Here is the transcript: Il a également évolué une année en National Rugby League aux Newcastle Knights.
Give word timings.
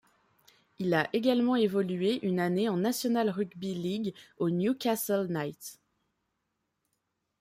Il 0.79 0.95
a 0.95 1.07
également 1.13 1.55
évolué 1.55 2.25
une 2.25 2.39
année 2.39 2.67
en 2.69 2.77
National 2.77 3.29
Rugby 3.29 3.75
League 3.75 4.15
aux 4.39 4.49
Newcastle 4.49 5.27
Knights. 5.27 5.79